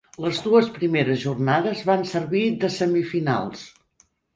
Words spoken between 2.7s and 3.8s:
semifinals.